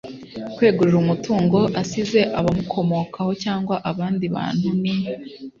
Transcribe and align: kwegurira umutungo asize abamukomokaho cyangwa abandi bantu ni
kwegurira 0.55 0.97
umutungo 1.05 1.59
asize 1.81 2.19
abamukomokaho 2.39 3.31
cyangwa 3.43 3.75
abandi 3.91 4.25
bantu 4.35 4.67
ni 4.81 4.95